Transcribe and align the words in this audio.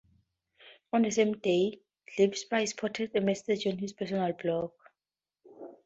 On 0.93 1.03
the 1.03 1.11
same 1.11 1.33
day, 1.33 1.79
Gillespie 2.17 2.73
posted 2.75 3.15
a 3.15 3.21
message 3.21 3.67
on 3.67 3.77
his 3.77 3.93
personal 3.93 4.33
blog. 4.33 4.71